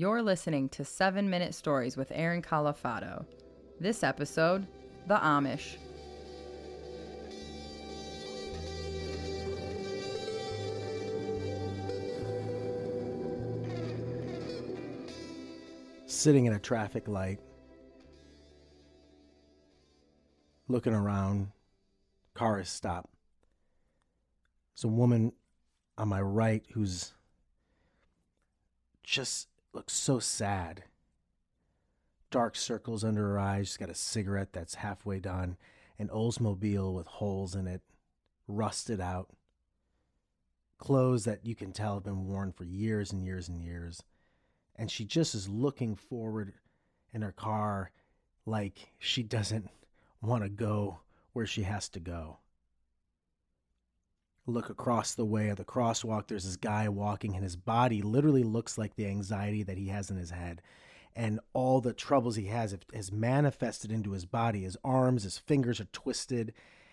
You're 0.00 0.22
listening 0.22 0.70
to 0.70 0.82
7 0.82 1.28
Minute 1.28 1.54
Stories 1.54 1.94
with 1.94 2.10
Aaron 2.14 2.40
Califano. 2.40 3.26
This 3.78 4.02
episode, 4.02 4.66
The 5.06 5.16
Amish. 5.16 5.76
Sitting 16.06 16.46
in 16.46 16.54
a 16.54 16.58
traffic 16.58 17.06
light, 17.06 17.40
looking 20.66 20.94
around, 20.94 21.48
car 22.32 22.58
is 22.58 22.70
stopped. 22.70 23.12
There's 24.74 24.84
a 24.84 24.88
woman 24.88 25.34
on 25.98 26.08
my 26.08 26.22
right 26.22 26.64
who's 26.72 27.12
just 29.02 29.48
looks 29.72 29.92
so 29.92 30.18
sad. 30.18 30.84
Dark 32.30 32.56
circles 32.56 33.04
under 33.04 33.22
her 33.22 33.38
eyes. 33.38 33.68
She's 33.68 33.76
got 33.76 33.90
a 33.90 33.94
cigarette 33.94 34.52
that's 34.52 34.76
halfway 34.76 35.18
done, 35.18 35.56
an 35.98 36.08
Oldsmobile 36.08 36.94
with 36.94 37.06
holes 37.06 37.54
in 37.54 37.66
it, 37.66 37.82
rusted 38.46 39.00
out, 39.00 39.30
clothes 40.78 41.24
that 41.24 41.44
you 41.44 41.54
can 41.54 41.72
tell 41.72 41.94
have 41.94 42.04
been 42.04 42.26
worn 42.26 42.52
for 42.52 42.64
years 42.64 43.12
and 43.12 43.22
years 43.22 43.48
and 43.48 43.60
years. 43.62 44.02
And 44.76 44.90
she 44.90 45.04
just 45.04 45.34
is 45.34 45.48
looking 45.48 45.94
forward 45.94 46.54
in 47.12 47.22
her 47.22 47.32
car 47.32 47.90
like 48.46 48.92
she 48.98 49.22
doesn't 49.22 49.68
want 50.22 50.42
to 50.42 50.48
go 50.48 51.00
where 51.32 51.46
she 51.46 51.62
has 51.62 51.88
to 51.90 52.00
go. 52.00 52.38
Look 54.50 54.68
across 54.68 55.14
the 55.14 55.24
way 55.24 55.48
at 55.48 55.56
the 55.56 55.64
crosswalk. 55.64 56.26
There's 56.26 56.44
this 56.44 56.56
guy 56.56 56.88
walking, 56.88 57.34
and 57.34 57.42
his 57.42 57.56
body 57.56 58.02
literally 58.02 58.42
looks 58.42 58.76
like 58.76 58.96
the 58.96 59.06
anxiety 59.06 59.62
that 59.62 59.78
he 59.78 59.88
has 59.88 60.10
in 60.10 60.16
his 60.16 60.30
head. 60.30 60.60
And 61.14 61.40
all 61.52 61.80
the 61.80 61.92
troubles 61.92 62.36
he 62.36 62.46
has 62.46 62.76
has 62.92 63.12
manifested 63.12 63.90
into 63.92 64.12
his 64.12 64.24
body. 64.26 64.62
His 64.62 64.76
arms, 64.84 65.22
his 65.22 65.38
fingers 65.38 65.80
are 65.80 65.88
twisted. 65.92 66.52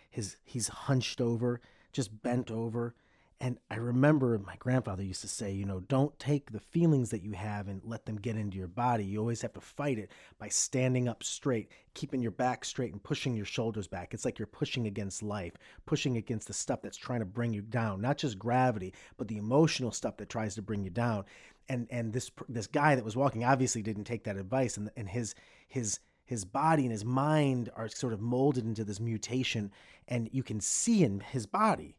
His 0.09 0.37
he's 0.43 0.67
hunched 0.67 1.19
over, 1.19 1.61
just 1.91 2.21
bent 2.21 2.51
over. 2.51 2.95
And 3.39 3.59
I 3.69 3.75
remember 3.75 4.39
my 4.39 4.55
grandfather 4.57 5.03
used 5.03 5.21
to 5.21 5.27
say, 5.27 5.51
you 5.51 5.65
know, 5.65 5.81
don't 5.81 6.17
take 6.17 6.51
the 6.51 6.59
feelings 6.59 7.11
that 7.11 7.21
you 7.21 7.33
have 7.33 7.67
and 7.67 7.81
let 7.85 8.05
them 8.07 8.15
get 8.15 8.35
into 8.35 8.57
your 8.57 8.67
body. 8.67 9.05
You 9.05 9.19
always 9.19 9.43
have 9.43 9.53
to 9.53 9.61
fight 9.61 9.99
it 9.99 10.11
by 10.39 10.49
standing 10.49 11.07
up 11.07 11.21
straight, 11.21 11.71
keeping 11.93 12.19
your 12.19 12.31
back 12.31 12.65
straight, 12.65 12.93
and 12.93 13.03
pushing 13.03 13.35
your 13.35 13.45
shoulders 13.45 13.87
back. 13.87 14.13
It's 14.13 14.25
like 14.25 14.39
you're 14.39 14.47
pushing 14.47 14.87
against 14.87 15.21
life, 15.21 15.53
pushing 15.85 16.17
against 16.17 16.47
the 16.47 16.53
stuff 16.53 16.81
that's 16.81 16.97
trying 16.97 17.19
to 17.19 17.27
bring 17.27 17.53
you 17.53 17.61
down, 17.61 18.01
not 18.01 18.17
just 18.17 18.39
gravity, 18.39 18.93
but 19.17 19.27
the 19.27 19.37
emotional 19.37 19.91
stuff 19.91 20.17
that 20.17 20.29
tries 20.29 20.55
to 20.55 20.63
bring 20.63 20.83
you 20.83 20.89
down. 20.89 21.23
And 21.69 21.85
and 21.91 22.13
this 22.13 22.31
this 22.49 22.67
guy 22.67 22.95
that 22.95 23.05
was 23.05 23.15
walking 23.15 23.43
obviously 23.43 23.83
didn't 23.83 24.05
take 24.05 24.23
that 24.23 24.37
advice, 24.37 24.77
and 24.77 24.89
and 24.97 25.07
his 25.07 25.35
his 25.67 25.99
his 26.25 26.43
body 26.43 26.83
and 26.83 26.91
his 26.91 27.05
mind 27.05 27.69
are 27.75 27.87
sort 27.87 28.13
of 28.13 28.19
molded 28.19 28.65
into 28.65 28.83
this 28.83 28.99
mutation, 28.99 29.71
and 30.07 30.27
you 30.31 30.41
can 30.41 30.59
see 30.59 31.03
in 31.03 31.19
his 31.19 31.45
body 31.45 31.97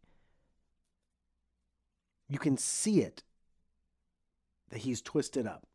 you 2.29 2.39
can 2.39 2.57
see 2.57 3.01
it 3.01 3.23
that 4.71 4.81
he's 4.81 5.01
twisted 5.01 5.47
up. 5.47 5.67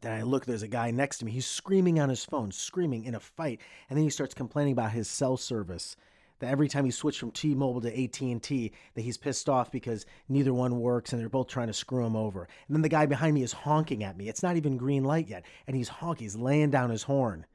Then 0.00 0.12
I 0.12 0.22
look, 0.22 0.44
there's 0.44 0.64
a 0.64 0.68
guy 0.68 0.90
next 0.90 1.18
to 1.18 1.24
me. 1.24 1.30
He's 1.30 1.46
screaming 1.46 2.00
on 2.00 2.08
his 2.08 2.24
phone, 2.24 2.50
screaming 2.50 3.04
in 3.04 3.14
a 3.14 3.20
fight. 3.20 3.60
And 3.88 3.96
then 3.96 4.02
he 4.02 4.10
starts 4.10 4.34
complaining 4.34 4.72
about 4.72 4.90
his 4.90 5.06
cell 5.06 5.36
service. 5.36 5.96
That 6.40 6.50
every 6.50 6.68
time 6.68 6.84
he 6.84 6.90
switched 6.90 7.20
from 7.20 7.30
T-Mobile 7.30 7.82
to 7.82 8.04
AT&T, 8.04 8.72
that 8.94 9.00
he's 9.00 9.16
pissed 9.16 9.48
off 9.48 9.70
because 9.70 10.04
neither 10.28 10.52
one 10.52 10.80
works 10.80 11.12
and 11.12 11.22
they're 11.22 11.28
both 11.28 11.46
trying 11.46 11.68
to 11.68 11.72
screw 11.72 12.04
him 12.04 12.16
over. 12.16 12.48
And 12.66 12.74
then 12.74 12.82
the 12.82 12.88
guy 12.88 13.06
behind 13.06 13.34
me 13.34 13.44
is 13.44 13.52
honking 13.52 14.02
at 14.02 14.16
me. 14.16 14.28
It's 14.28 14.42
not 14.42 14.56
even 14.56 14.76
green 14.76 15.04
light 15.04 15.28
yet. 15.28 15.44
And 15.68 15.76
he's 15.76 15.88
honking, 15.88 16.24
he's 16.24 16.34
laying 16.34 16.70
down 16.70 16.90
his 16.90 17.04
horn. 17.04 17.46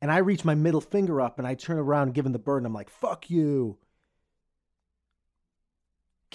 And 0.00 0.12
I 0.12 0.18
reach 0.18 0.44
my 0.44 0.54
middle 0.54 0.80
finger 0.80 1.20
up 1.20 1.38
and 1.38 1.48
I 1.48 1.54
turn 1.54 1.78
around, 1.78 2.14
giving 2.14 2.30
the 2.30 2.38
bird, 2.38 2.58
and 2.58 2.66
I'm 2.66 2.74
like, 2.74 2.90
fuck 2.90 3.28
you 3.28 3.76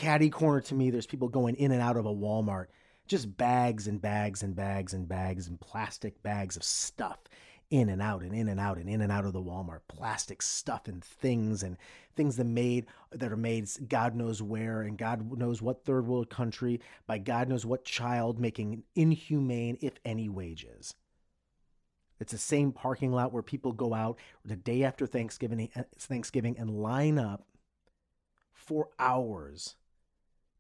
caddy 0.02 0.32
corner 0.32 0.62
to 0.62 0.74
me, 0.74 0.90
there's 0.90 1.06
people 1.06 1.28
going 1.28 1.54
in 1.58 1.72
and 1.72 1.80
out 1.80 1.96
of 1.96 2.08
a 2.08 2.14
Walmart, 2.14 2.68
just 3.08 3.38
bags 3.38 3.88
and 3.88 4.02
bags 4.02 4.42
and 4.42 4.56
bags 4.56 4.96
and 4.96 5.08
bags 5.08 5.48
and 5.48 5.60
plastic 5.60 6.24
bags 6.24 6.58
of 6.58 6.64
stuff 6.64 7.20
in 7.70 7.88
and 7.88 8.02
out 8.02 8.24
and 8.24 8.34
in 8.34 8.50
and 8.50 8.60
out 8.60 8.78
and 8.80 8.90
in 8.90 9.02
and 9.02 9.12
out 9.12 9.26
of 9.26 9.34
the 9.34 9.42
Walmart. 9.42 9.82
Plastic 9.88 10.42
stuff 10.42 10.88
and 10.88 11.04
things 11.04 11.62
and 11.62 11.78
things 12.16 12.36
that 12.38 12.46
made 12.46 12.88
that 13.12 13.32
are 13.32 13.38
made 13.38 13.70
God 13.88 14.16
knows 14.16 14.42
where 14.42 14.82
and 14.82 14.98
God 14.98 15.38
knows 15.38 15.62
what 15.62 15.86
third 15.86 16.08
world 16.08 16.32
country 16.32 16.82
by 17.06 17.20
God 17.20 17.48
knows 17.48 17.64
what 17.64 17.86
child 17.86 18.40
making 18.40 18.82
inhumane, 18.96 19.78
if 19.82 19.94
any, 20.04 20.28
wages. 20.30 20.96
It's 22.20 22.32
the 22.32 22.40
same 22.40 22.72
parking 22.72 23.12
lot 23.12 23.32
where 23.32 23.44
people 23.44 23.72
go 23.72 23.94
out 23.94 24.18
the 24.44 24.56
day 24.56 24.84
after 24.84 25.06
Thanksgiving, 25.06 25.70
eh, 25.76 25.84
Thanksgiving 26.00 26.58
and 26.58 26.82
line 26.82 27.20
up 27.20 27.46
for 28.52 28.90
hours 28.98 29.76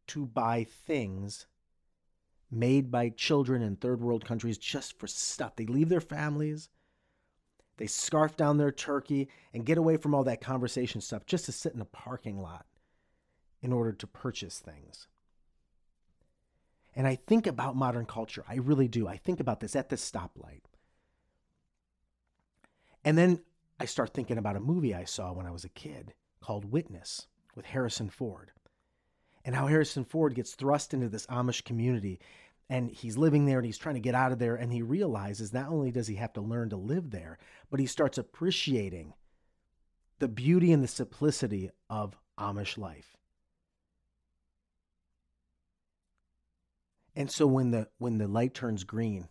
to 0.08 0.26
buy 0.26 0.66
things 0.66 1.46
made 2.50 2.92
by 2.92 3.10
children 3.10 3.62
in 3.62 3.76
third 3.76 4.02
world 4.02 4.26
countries 4.26 4.58
just 4.58 5.00
for 5.00 5.08
stuff. 5.08 5.56
They 5.56 5.66
leave 5.66 5.90
their 5.90 6.02
families, 6.02 6.70
they 7.78 7.88
scarf 7.88 8.36
down 8.36 8.58
their 8.58 8.72
turkey, 8.72 9.30
and 9.54 9.66
get 9.66 9.78
away 9.78 9.98
from 9.98 10.14
all 10.14 10.24
that 10.26 10.42
conversation 10.42 11.02
stuff 11.02 11.26
just 11.26 11.46
to 11.46 11.52
sit 11.52 11.74
in 11.74 11.82
a 11.82 11.86
parking 11.86 12.42
lot 12.42 12.66
in 13.62 13.72
order 13.72 13.94
to 13.94 14.08
purchase 14.08 14.60
things. 14.60 15.08
And 16.94 17.08
I 17.08 17.16
think 17.16 17.48
about 17.48 17.76
modern 17.76 18.06
culture. 18.06 18.44
I 18.50 18.56
really 18.56 18.90
do. 18.90 19.08
I 19.08 19.16
think 19.18 19.40
about 19.40 19.62
this 19.62 19.76
at 19.76 19.90
the 19.90 19.96
stoplight. 19.96 20.64
And 23.06 23.18
then 23.18 23.42
I 23.80 23.86
start 23.86 24.14
thinking 24.14 24.38
about 24.38 24.58
a 24.58 24.60
movie 24.60 24.94
I 24.94 25.06
saw 25.06 25.32
when 25.32 25.46
I 25.46 25.52
was 25.52 25.64
a 25.64 25.70
kid 25.70 26.14
called 26.42 26.72
Witness 26.72 27.28
with 27.56 27.66
Harrison 27.66 28.10
Ford 28.10 28.52
and 29.46 29.56
how 29.56 29.68
Harrison 29.68 30.06
Ford 30.06 30.36
gets 30.36 30.54
thrust 30.54 30.94
into 30.94 31.10
this 31.10 31.26
Amish 31.28 31.64
community 31.64 32.20
and 32.70 32.90
he's 32.90 33.18
living 33.18 33.46
there 33.46 33.58
and 33.60 33.66
he's 33.66 33.78
trying 33.78 33.96
to 33.96 34.02
get 34.02 34.16
out 34.16 34.32
of 34.32 34.40
there 34.40 34.56
and 34.56 34.72
he 34.72 34.82
realizes 34.82 35.54
not 35.54 35.70
only 35.70 35.92
does 35.92 36.08
he 36.08 36.16
have 36.16 36.34
to 36.34 36.42
learn 36.42 36.70
to 36.70 36.78
live 36.78 37.12
there 37.12 37.38
but 37.70 37.80
he 37.80 37.86
starts 37.86 38.18
appreciating 38.18 39.14
the 40.20 40.28
beauty 40.28 40.72
and 40.72 40.84
the 40.84 40.88
simplicity 40.88 41.72
of 41.90 42.16
Amish 42.40 42.78
life. 42.78 43.18
And 47.16 47.30
so 47.30 47.46
when 47.48 47.72
the 47.72 47.90
when 47.98 48.18
the 48.18 48.28
light 48.28 48.54
turns 48.54 48.84
green 48.84 49.28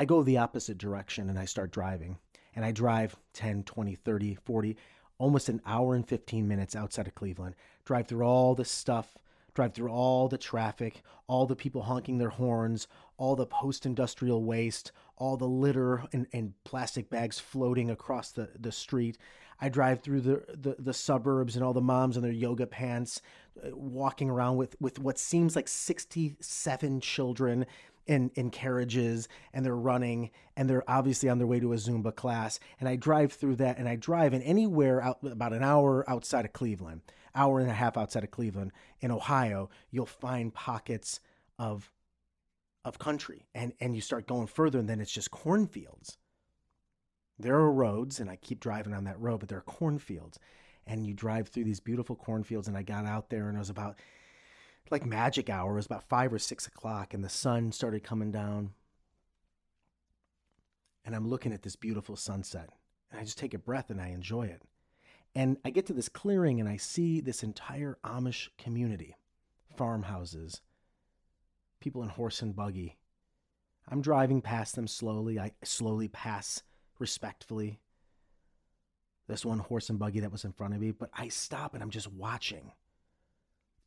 I 0.00 0.06
go 0.06 0.22
the 0.22 0.38
opposite 0.38 0.78
direction 0.78 1.28
and 1.28 1.38
I 1.38 1.44
start 1.44 1.72
driving 1.72 2.16
and 2.56 2.64
I 2.64 2.72
drive 2.72 3.16
10, 3.34 3.64
20, 3.64 3.96
30, 3.96 4.34
40 4.34 4.76
almost 5.20 5.50
an 5.50 5.60
hour 5.66 5.94
and 5.94 6.08
15 6.08 6.48
minutes 6.48 6.74
outside 6.74 7.06
of 7.06 7.14
Cleveland, 7.14 7.54
drive 7.84 8.08
through 8.08 8.24
all 8.24 8.54
the 8.54 8.64
stuff, 8.64 9.18
drive 9.54 9.74
through 9.74 9.90
all 9.90 10.28
the 10.28 10.38
traffic, 10.38 11.02
all 11.26 11.46
the 11.46 11.54
people 11.54 11.82
honking 11.82 12.16
their 12.16 12.30
horns, 12.30 12.88
all 13.18 13.36
the 13.36 13.46
post 13.46 13.84
industrial 13.84 14.42
waste, 14.42 14.92
all 15.16 15.36
the 15.36 15.46
litter 15.46 16.04
and, 16.14 16.26
and 16.32 16.54
plastic 16.64 17.10
bags 17.10 17.38
floating 17.38 17.90
across 17.90 18.32
the, 18.32 18.48
the 18.58 18.72
street. 18.72 19.18
I 19.60 19.68
drive 19.68 20.00
through 20.00 20.22
the, 20.22 20.42
the, 20.48 20.76
the 20.78 20.94
suburbs 20.94 21.54
and 21.54 21.62
all 21.62 21.74
the 21.74 21.82
moms 21.82 22.16
in 22.16 22.22
their 22.22 22.32
yoga 22.32 22.66
pants 22.66 23.20
uh, 23.62 23.76
walking 23.76 24.30
around 24.30 24.56
with, 24.56 24.74
with 24.80 24.98
what 24.98 25.18
seems 25.18 25.54
like 25.54 25.68
67 25.68 27.00
children 27.02 27.66
in, 28.06 28.30
in 28.34 28.50
carriages 28.50 29.28
and 29.52 29.64
they're 29.64 29.76
running 29.76 30.30
and 30.56 30.68
they're 30.68 30.88
obviously 30.88 31.28
on 31.28 31.38
their 31.38 31.46
way 31.46 31.60
to 31.60 31.72
a 31.72 31.76
Zumba 31.76 32.14
class. 32.14 32.58
And 32.78 32.88
I 32.88 32.96
drive 32.96 33.32
through 33.32 33.56
that 33.56 33.78
and 33.78 33.88
I 33.88 33.96
drive 33.96 34.34
in 34.34 34.42
anywhere 34.42 35.02
out 35.02 35.18
about 35.22 35.52
an 35.52 35.62
hour 35.62 36.08
outside 36.08 36.44
of 36.44 36.52
Cleveland, 36.52 37.02
hour 37.34 37.60
and 37.60 37.70
a 37.70 37.74
half 37.74 37.96
outside 37.96 38.24
of 38.24 38.30
Cleveland 38.30 38.72
in 39.00 39.10
Ohio, 39.10 39.70
you'll 39.90 40.06
find 40.06 40.52
pockets 40.52 41.20
of 41.58 41.92
of 42.84 42.98
country. 42.98 43.46
And 43.54 43.72
and 43.80 43.94
you 43.94 44.00
start 44.00 44.26
going 44.26 44.46
further 44.46 44.78
and 44.78 44.88
then 44.88 45.00
it's 45.00 45.12
just 45.12 45.30
cornfields. 45.30 46.18
There 47.38 47.56
are 47.56 47.72
roads 47.72 48.20
and 48.20 48.28
I 48.28 48.36
keep 48.36 48.60
driving 48.60 48.92
on 48.92 49.04
that 49.04 49.20
road, 49.20 49.40
but 49.40 49.48
there 49.48 49.58
are 49.58 49.62
cornfields. 49.62 50.38
And 50.86 51.06
you 51.06 51.14
drive 51.14 51.48
through 51.48 51.64
these 51.64 51.80
beautiful 51.80 52.16
cornfields 52.16 52.68
and 52.68 52.76
I 52.76 52.82
got 52.82 53.06
out 53.06 53.30
there 53.30 53.48
and 53.48 53.56
it 53.56 53.60
was 53.60 53.70
about 53.70 53.96
like 54.90 55.06
magic 55.06 55.50
hour. 55.50 55.72
It 55.72 55.76
was 55.76 55.86
about 55.86 56.08
five 56.08 56.32
or 56.32 56.38
six 56.38 56.66
o'clock, 56.66 57.14
and 57.14 57.24
the 57.24 57.28
sun 57.28 57.72
started 57.72 58.02
coming 58.02 58.32
down. 58.32 58.70
And 61.04 61.14
I'm 61.14 61.28
looking 61.28 61.52
at 61.52 61.62
this 61.62 61.76
beautiful 61.76 62.16
sunset, 62.16 62.70
and 63.10 63.20
I 63.20 63.24
just 63.24 63.38
take 63.38 63.54
a 63.54 63.58
breath 63.58 63.90
and 63.90 64.00
I 64.00 64.08
enjoy 64.08 64.44
it. 64.44 64.62
And 65.34 65.58
I 65.64 65.70
get 65.70 65.86
to 65.86 65.92
this 65.92 66.08
clearing, 66.08 66.60
and 66.60 66.68
I 66.68 66.76
see 66.76 67.20
this 67.20 67.42
entire 67.42 67.98
Amish 68.04 68.48
community 68.58 69.16
farmhouses, 69.76 70.60
people 71.80 72.02
in 72.02 72.08
horse 72.08 72.42
and 72.42 72.54
buggy. 72.54 72.98
I'm 73.88 74.02
driving 74.02 74.42
past 74.42 74.76
them 74.76 74.86
slowly. 74.86 75.38
I 75.38 75.52
slowly 75.64 76.08
pass 76.08 76.62
respectfully. 76.98 77.80
This 79.26 79.44
one 79.44 79.60
horse 79.60 79.88
and 79.88 79.98
buggy 79.98 80.20
that 80.20 80.32
was 80.32 80.44
in 80.44 80.52
front 80.52 80.74
of 80.74 80.80
me, 80.80 80.90
but 80.90 81.10
I 81.14 81.28
stop 81.28 81.74
and 81.74 81.82
I'm 81.82 81.90
just 81.90 82.12
watching 82.12 82.72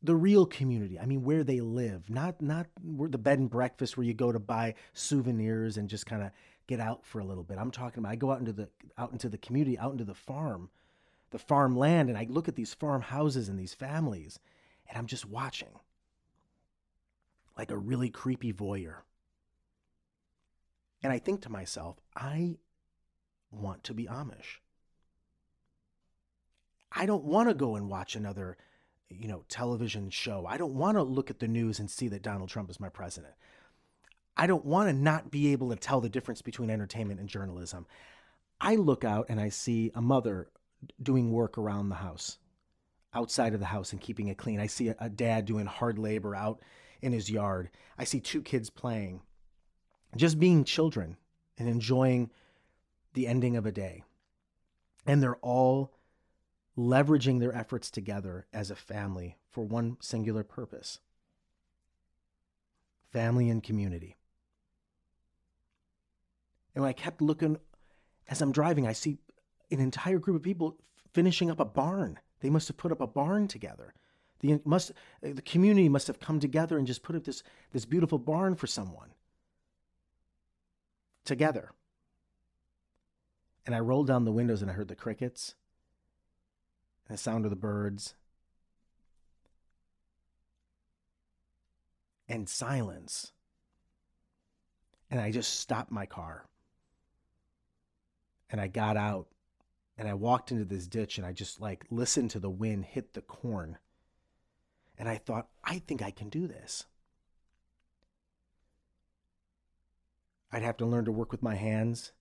the 0.04 0.14
real 0.14 0.44
community. 0.44 0.98
I 0.98 1.06
mean, 1.06 1.22
where 1.22 1.42
they 1.42 1.60
live, 1.60 2.08
not 2.10 2.40
not 2.40 2.66
where 2.82 3.08
the 3.08 3.18
bed 3.18 3.38
and 3.38 3.50
breakfast 3.50 3.96
where 3.96 4.06
you 4.06 4.14
go 4.14 4.30
to 4.30 4.38
buy 4.38 4.74
souvenirs 4.92 5.76
and 5.76 5.88
just 5.88 6.06
kind 6.06 6.22
of 6.22 6.30
get 6.66 6.78
out 6.78 7.04
for 7.04 7.20
a 7.20 7.24
little 7.24 7.42
bit. 7.42 7.58
I'm 7.58 7.70
talking 7.70 8.00
about 8.00 8.12
I 8.12 8.16
go 8.16 8.30
out 8.30 8.38
into 8.38 8.52
the 8.52 8.68
out 8.98 9.12
into 9.12 9.28
the 9.28 9.38
community, 9.38 9.78
out 9.78 9.92
into 9.92 10.04
the 10.04 10.14
farm, 10.14 10.68
the 11.30 11.38
farmland, 11.38 12.10
and 12.10 12.18
I 12.18 12.26
look 12.28 12.48
at 12.48 12.54
these 12.54 12.74
farmhouses 12.74 13.48
and 13.48 13.58
these 13.58 13.74
families, 13.74 14.38
and 14.88 14.98
I'm 14.98 15.06
just 15.06 15.26
watching 15.26 15.80
like 17.56 17.70
a 17.70 17.78
really 17.78 18.10
creepy 18.10 18.52
voyeur. 18.52 18.98
And 21.02 21.12
I 21.12 21.18
think 21.18 21.42
to 21.42 21.50
myself, 21.50 21.96
I 22.14 22.56
want 23.50 23.84
to 23.84 23.94
be 23.94 24.06
Amish. 24.06 24.60
I 26.90 27.06
don't 27.06 27.24
want 27.24 27.48
to 27.48 27.54
go 27.54 27.76
and 27.76 27.88
watch 27.88 28.16
another, 28.16 28.56
you 29.10 29.28
know, 29.28 29.44
television 29.48 30.10
show. 30.10 30.46
I 30.46 30.56
don't 30.56 30.74
want 30.74 30.96
to 30.96 31.02
look 31.02 31.30
at 31.30 31.38
the 31.38 31.48
news 31.48 31.78
and 31.78 31.90
see 31.90 32.08
that 32.08 32.22
Donald 32.22 32.48
Trump 32.48 32.70
is 32.70 32.80
my 32.80 32.88
president. 32.88 33.34
I 34.36 34.46
don't 34.46 34.64
want 34.64 34.88
to 34.88 34.92
not 34.92 35.30
be 35.30 35.52
able 35.52 35.70
to 35.70 35.76
tell 35.76 36.00
the 36.00 36.08
difference 36.08 36.42
between 36.42 36.70
entertainment 36.70 37.20
and 37.20 37.28
journalism. 37.28 37.86
I 38.60 38.76
look 38.76 39.04
out 39.04 39.26
and 39.28 39.40
I 39.40 39.48
see 39.48 39.92
a 39.94 40.02
mother 40.02 40.48
doing 41.02 41.32
work 41.32 41.56
around 41.56 41.88
the 41.88 41.96
house, 41.96 42.38
outside 43.14 43.54
of 43.54 43.60
the 43.60 43.66
house 43.66 43.92
and 43.92 44.00
keeping 44.00 44.28
it 44.28 44.38
clean. 44.38 44.60
I 44.60 44.66
see 44.66 44.88
a, 44.88 45.08
dad 45.08 45.44
doing 45.44 45.66
hard 45.66 45.98
labor 45.98 46.34
out 46.34 46.60
in 47.00 47.12
his 47.12 47.30
yard. 47.30 47.70
I 47.98 48.04
see 48.04 48.20
two 48.20 48.42
kids 48.42 48.70
playing, 48.70 49.20
just 50.16 50.40
being 50.40 50.64
children 50.64 51.16
and 51.58 51.68
enjoying 51.68 52.30
the 53.12 53.26
ending 53.28 53.56
of 53.56 53.66
a 53.66 53.72
day. 53.72 54.02
And 55.06 55.22
they're 55.22 55.36
all 55.36 55.93
leveraging 56.76 57.40
their 57.40 57.54
efforts 57.54 57.90
together 57.90 58.46
as 58.52 58.70
a 58.70 58.76
family 58.76 59.36
for 59.50 59.64
one 59.64 59.96
singular 60.00 60.42
purpose 60.42 60.98
family 63.12 63.48
and 63.48 63.62
community. 63.62 64.16
And 66.74 66.82
when 66.82 66.88
I 66.88 66.92
kept 66.92 67.22
looking 67.22 67.58
as 68.28 68.42
I'm 68.42 68.50
driving, 68.50 68.88
I 68.88 68.92
see 68.92 69.18
an 69.70 69.78
entire 69.78 70.18
group 70.18 70.36
of 70.36 70.42
people 70.42 70.76
finishing 71.12 71.48
up 71.48 71.60
a 71.60 71.64
barn. 71.64 72.18
They 72.40 72.50
must 72.50 72.66
have 72.66 72.76
put 72.76 72.90
up 72.90 73.00
a 73.00 73.06
barn 73.06 73.46
together. 73.46 73.94
The 74.40 74.60
must 74.64 74.90
the 75.22 75.40
community 75.42 75.88
must 75.88 76.08
have 76.08 76.18
come 76.18 76.40
together 76.40 76.76
and 76.76 76.88
just 76.88 77.04
put 77.04 77.14
up 77.14 77.22
this 77.22 77.44
this 77.72 77.84
beautiful 77.84 78.18
barn 78.18 78.56
for 78.56 78.66
someone. 78.66 79.10
Together. 81.24 81.70
And 83.64 83.76
I 83.76 83.80
rolled 83.80 84.08
down 84.08 84.24
the 84.24 84.32
windows 84.32 84.60
and 84.60 84.70
I 84.70 84.74
heard 84.74 84.88
the 84.88 84.96
crickets 84.96 85.54
and 87.08 87.16
the 87.16 87.20
sound 87.20 87.44
of 87.44 87.50
the 87.50 87.56
birds 87.56 88.14
and 92.28 92.48
silence. 92.48 93.32
And 95.10 95.20
I 95.20 95.30
just 95.30 95.60
stopped 95.60 95.90
my 95.90 96.06
car. 96.06 96.46
And 98.50 98.60
I 98.60 98.68
got 98.68 98.96
out 98.96 99.26
and 99.96 100.08
I 100.08 100.14
walked 100.14 100.50
into 100.50 100.64
this 100.64 100.86
ditch 100.86 101.18
and 101.18 101.26
I 101.26 101.32
just 101.32 101.60
like 101.60 101.84
listened 101.90 102.30
to 102.30 102.40
the 102.40 102.50
wind 102.50 102.84
hit 102.84 103.14
the 103.14 103.20
corn. 103.20 103.78
And 104.98 105.08
I 105.08 105.16
thought, 105.16 105.48
I 105.62 105.80
think 105.80 106.02
I 106.02 106.10
can 106.10 106.28
do 106.28 106.46
this. 106.46 106.84
I'd 110.52 110.62
have 110.62 110.76
to 110.78 110.86
learn 110.86 111.04
to 111.06 111.12
work 111.12 111.32
with 111.32 111.42
my 111.42 111.56
hands. 111.56 112.12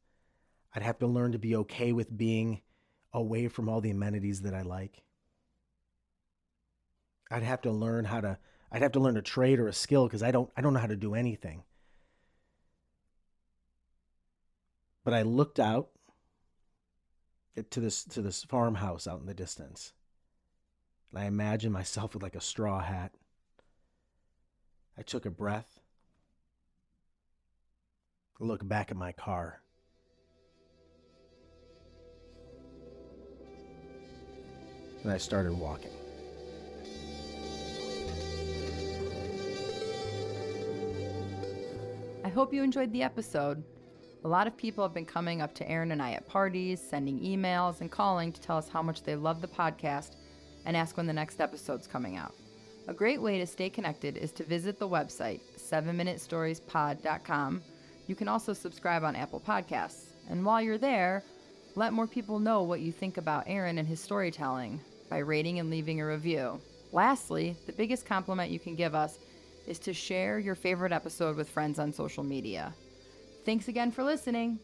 I'd 0.76 0.82
have 0.82 0.98
to 1.00 1.08
learn 1.08 1.34
to 1.34 1.40
be 1.40 1.56
okay 1.56 1.92
with 1.92 2.18
being 2.18 2.62
away 3.14 3.48
from 3.48 3.70
all 3.70 3.82
the 3.82 3.92
amenities 3.92 4.42
that 4.42 4.54
I 4.54 4.62
like. 4.62 5.04
I'd 7.30 7.44
have 7.44 7.62
to 7.62 7.72
learn 7.72 8.06
how 8.06 8.22
to 8.22 8.38
I'd 8.72 8.82
have 8.82 8.92
to 8.94 9.00
learn 9.00 9.18
a 9.18 9.22
trade 9.22 9.60
or 9.60 9.68
a 9.68 9.74
skill 9.74 10.08
because 10.08 10.24
I 10.24 10.32
don't 10.32 10.50
I 10.56 10.62
don't 10.62 10.74
know 10.74 10.80
how 10.80 10.88
to 10.88 10.96
do 10.96 11.16
anything. 11.16 11.64
But 15.04 15.14
I 15.14 15.24
looked 15.24 15.60
out 15.60 15.90
to 17.70 17.80
this 17.80 18.04
to 18.06 18.22
this 18.22 18.44
farmhouse 18.44 19.08
out 19.08 19.20
in 19.20 19.26
the 19.26 19.34
distance. 19.34 19.94
And 21.12 21.22
I 21.22 21.26
imagined 21.26 21.74
myself 21.74 22.14
with 22.14 22.24
like 22.24 22.36
a 22.36 22.42
straw 22.42 22.82
hat. 22.82 23.14
I 24.98 25.02
took 25.02 25.26
a 25.26 25.32
breath. 25.32 25.80
Looked 28.40 28.68
back 28.68 28.92
at 28.92 28.98
my 28.98 29.12
car. 29.12 29.63
And 35.04 35.12
I 35.12 35.18
started 35.18 35.54
walking. 35.54 35.92
I 42.24 42.30
hope 42.30 42.54
you 42.54 42.64
enjoyed 42.64 42.94
the 42.94 43.04
episode. 43.04 43.62
A 44.24 44.28
lot 44.28 44.48
of 44.48 44.56
people 44.56 44.86
have 44.86 44.94
been 44.94 45.06
coming 45.06 45.42
up 45.42 45.54
to 45.56 45.70
Aaron 45.70 45.92
and 45.92 46.02
I 46.02 46.14
at 46.14 46.26
parties, 46.26 46.82
sending 46.82 47.20
emails, 47.20 47.82
and 47.82 47.92
calling 47.92 48.32
to 48.32 48.40
tell 48.40 48.58
us 48.58 48.70
how 48.70 48.82
much 48.82 49.04
they 49.04 49.18
love 49.18 49.42
the 49.42 49.50
podcast 49.50 50.16
and 50.66 50.78
ask 50.78 50.96
when 50.96 51.08
the 51.08 51.12
next 51.12 51.42
episode's 51.42 51.86
coming 51.86 52.16
out. 52.16 52.34
A 52.88 52.94
great 52.94 53.22
way 53.22 53.40
to 53.40 53.46
stay 53.46 53.70
connected 53.70 54.16
is 54.16 54.32
to 54.34 54.44
visit 54.46 54.80
the 54.80 54.88
website, 54.88 55.42
7minutestoriespod.com. 55.58 57.62
You 58.08 58.16
can 58.16 58.30
also 58.30 58.54
subscribe 58.54 59.04
on 59.04 59.18
Apple 59.18 59.44
Podcasts. 59.46 60.14
And 60.30 60.46
while 60.46 60.62
you're 60.62 60.78
there, 60.78 61.26
let 61.76 61.92
more 61.92 62.08
people 62.08 62.40
know 62.40 62.64
what 62.64 62.80
you 62.80 62.94
think 62.94 63.18
about 63.18 63.44
Aaron 63.48 63.78
and 63.78 63.88
his 63.88 64.00
storytelling 64.00 64.80
by 65.14 65.20
rating 65.20 65.60
and 65.60 65.70
leaving 65.70 66.02
a 66.02 66.08
review. 66.08 66.60
Lastly, 66.92 67.56
the 67.68 67.72
biggest 67.72 68.04
compliment 68.04 68.50
you 68.50 68.58
can 68.58 68.74
give 68.74 68.96
us 68.96 69.20
is 69.68 69.78
to 69.78 69.94
share 69.94 70.40
your 70.40 70.56
favorite 70.56 70.92
episode 70.92 71.38
with 71.38 71.48
friends 71.48 71.78
on 71.78 71.94
social 71.94 72.24
media. 72.24 72.74
Thanks 73.46 73.68
again 73.68 73.92
for 73.92 74.04
listening. 74.04 74.58